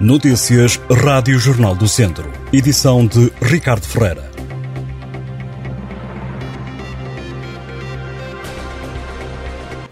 [0.00, 2.30] Notícias Rádio Jornal do Centro.
[2.52, 4.30] Edição de Ricardo Ferreira.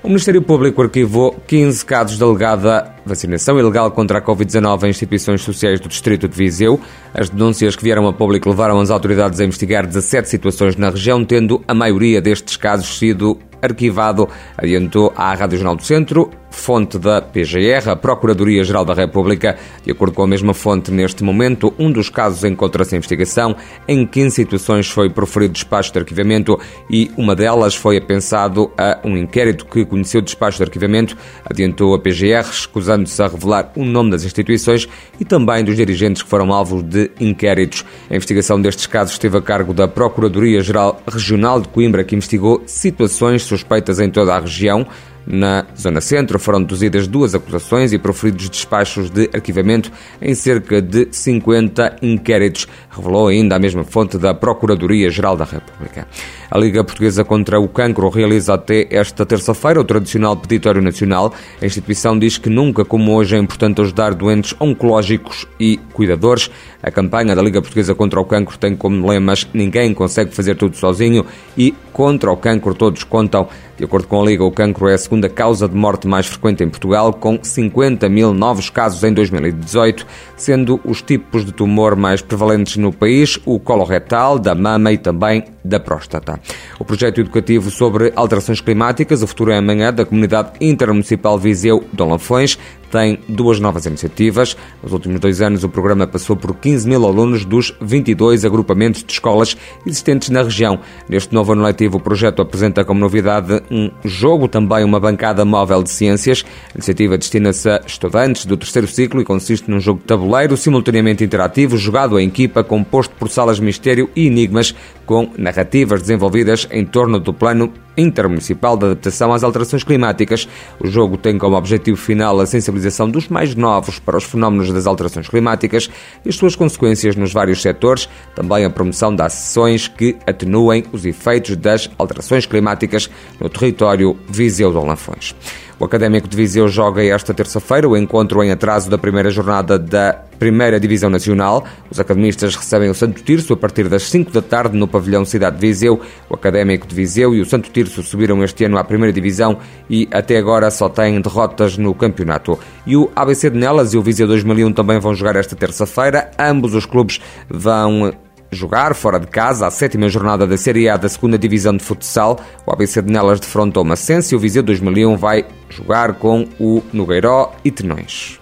[0.05, 5.43] O Ministério Público arquivou 15 casos de alegada vacinação ilegal contra a Covid-19 em instituições
[5.43, 6.81] sociais do Distrito de Viseu.
[7.13, 11.25] As denúncias que vieram a público levaram as autoridades a investigar 17 situações na região,
[11.25, 17.21] tendo a maioria destes casos sido arquivado, adiantou à Rádio Jornal do Centro, fonte da
[17.21, 19.57] PGR, a Procuradoria-Geral da República.
[19.85, 23.55] De acordo com a mesma fonte, neste momento, um dos casos encontra-se em investigação.
[23.87, 26.59] Em 15 situações foi proferido despacho de arquivamento
[26.91, 31.99] e uma delas foi apensado a um inquérito que conheceu despacho de arquivamento, adiantou a
[31.99, 34.89] PGR, escusando-se a revelar o nome das instituições
[35.21, 37.85] e também dos dirigentes que foram alvos de inquéritos.
[38.11, 43.43] A investigação destes casos esteve a cargo da Procuradoria-Geral Regional de Coimbra, que investigou situações
[43.43, 44.87] suspeitas em toda a região.
[45.27, 49.91] Na Zona Centro foram deduzidas duas acusações e proferidos despachos de arquivamento
[50.23, 56.07] em cerca de 50 inquéritos, revelou ainda a mesma fonte da Procuradoria-Geral da República.
[56.49, 61.35] A Liga Portuguesa contra o Cancro realiza até esta terça-feira o tradicional peditório nacional.
[61.61, 66.49] A instituição diz que nunca como hoje é importante ajudar doentes oncológicos e cuidadores.
[66.81, 70.77] A campanha da Liga Portuguesa contra o Cancro tem como lemas Ninguém consegue fazer tudo
[70.77, 71.27] sozinho
[71.59, 73.49] e Contra o Cancro todos contam.
[73.79, 76.63] De acordo com a Liga, o cancro é a segunda causa de morte mais frequente
[76.63, 80.07] em Portugal, com 50 mil novos casos em 2018,
[80.37, 85.45] sendo os tipos de tumor mais prevalentes no país o coloretal, da mama e também
[85.67, 86.41] da próstata.
[86.79, 92.11] O projeto educativo sobre alterações climáticas, o futuro é amanhã, da Comunidade Intermunicipal Viseu Dom
[92.11, 92.59] Lafões,
[92.91, 94.57] tem duas novas iniciativas.
[94.83, 99.13] Nos últimos dois anos, o programa passou por 15 mil alunos dos 22 agrupamentos de
[99.13, 99.57] escolas
[99.87, 100.79] existentes na região.
[101.09, 105.83] Neste novo ano letivo, o projeto apresenta como novidade um jogo, também uma bancada móvel
[105.83, 106.45] de ciências.
[106.71, 111.25] A iniciativa destina-se a estudantes do terceiro ciclo e consiste num jogo de tabuleiro simultaneamente
[111.25, 114.75] interativo, jogado em equipa, composto por salas mistério e enigmas,
[115.07, 120.49] com narrativas desenvolvidas em torno do plano intermunicipal de adaptação às alterações climáticas.
[120.79, 124.87] O jogo tem como objetivo final a sensibilização dos mais novos para os fenómenos das
[124.87, 125.91] alterações climáticas
[126.25, 131.05] e as suas consequências nos vários setores, também a promoção de ações que atenuem os
[131.05, 135.35] efeitos das alterações climáticas no território Viseu de Lafões.
[135.79, 140.15] O Académico de Viseu joga esta terça-feira o encontro em atraso da primeira jornada da
[140.39, 141.67] Primeira Divisão Nacional.
[141.91, 145.57] Os academistas recebem o Santo Tirso a partir das 5 da tarde no pavilhão Cidade
[145.57, 146.01] de Viseu.
[146.31, 149.59] O Académico de Viseu e o Santo Tirso subiram este ano à Primeira Divisão
[149.89, 152.59] e até agora só têm derrotas no campeonato.
[152.85, 156.31] E o ABC de Nelas e o Viseu 2001 também vão jogar esta terça-feira.
[156.39, 158.13] Ambos os clubes vão
[158.51, 162.41] jogar fora de casa a sétima jornada da Série A da segunda Divisão de Futsal.
[162.67, 167.53] O ABC de Nelas defrontou Macense e o Viseu 2001 vai jogar com o Nogueiró
[167.65, 168.41] e Tenões.